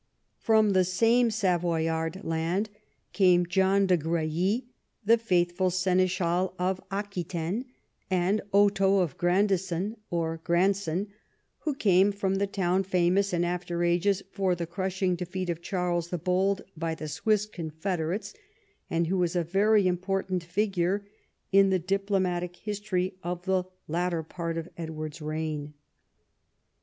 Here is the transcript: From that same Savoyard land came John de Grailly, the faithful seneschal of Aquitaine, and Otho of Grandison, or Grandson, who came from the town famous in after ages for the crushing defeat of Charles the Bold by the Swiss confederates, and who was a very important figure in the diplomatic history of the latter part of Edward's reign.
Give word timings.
From 0.39 0.71
that 0.71 0.85
same 0.85 1.29
Savoyard 1.29 2.21
land 2.23 2.71
came 3.13 3.45
John 3.45 3.85
de 3.85 3.95
Grailly, 3.95 4.65
the 5.05 5.15
faithful 5.19 5.69
seneschal 5.69 6.55
of 6.57 6.81
Aquitaine, 6.89 7.65
and 8.09 8.41
Otho 8.51 8.97
of 9.01 9.15
Grandison, 9.19 9.95
or 10.09 10.41
Grandson, 10.43 11.09
who 11.59 11.75
came 11.75 12.11
from 12.11 12.37
the 12.37 12.47
town 12.47 12.81
famous 12.83 13.31
in 13.31 13.43
after 13.43 13.83
ages 13.83 14.23
for 14.31 14.55
the 14.55 14.65
crushing 14.65 15.15
defeat 15.15 15.51
of 15.51 15.61
Charles 15.61 16.07
the 16.07 16.17
Bold 16.17 16.63
by 16.75 16.95
the 16.95 17.07
Swiss 17.07 17.45
confederates, 17.45 18.33
and 18.89 19.05
who 19.05 19.19
was 19.19 19.35
a 19.35 19.43
very 19.43 19.85
important 19.87 20.43
figure 20.43 21.05
in 21.51 21.69
the 21.69 21.77
diplomatic 21.77 22.55
history 22.55 23.13
of 23.21 23.45
the 23.45 23.65
latter 23.87 24.23
part 24.23 24.57
of 24.57 24.67
Edward's 24.77 25.21
reign. 25.21 25.75